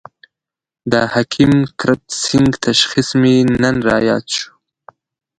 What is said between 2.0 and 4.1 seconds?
سېنګ تشخیص مې نن را